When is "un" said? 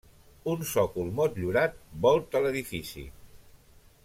0.53-0.63